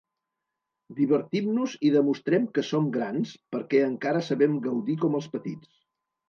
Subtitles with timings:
[0.99, 5.71] Divertim-nos i demostrem que som grans perquè encara sabem gaudir com els petits.